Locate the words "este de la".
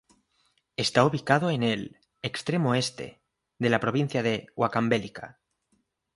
2.73-3.79